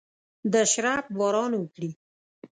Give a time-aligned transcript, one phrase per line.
[0.53, 1.91] د شرپ باران وکړي